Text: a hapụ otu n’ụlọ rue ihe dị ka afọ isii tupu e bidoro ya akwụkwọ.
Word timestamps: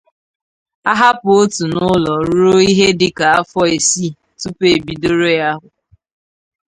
a 0.89 0.91
hapụ 1.01 1.27
otu 1.41 1.63
n’ụlọ 1.71 2.13
rue 2.29 2.55
ihe 2.71 2.87
dị 2.99 3.07
ka 3.17 3.25
afọ 3.39 3.61
isii 3.77 4.15
tupu 4.39 4.63
e 4.73 4.75
bidoro 4.85 5.29
ya 5.39 5.47
akwụkwọ. 5.53 5.83